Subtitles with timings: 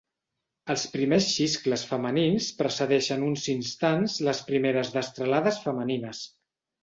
[0.75, 6.25] Els primers xiscles femenins precedeixen uns instants les primeres destralades femenines.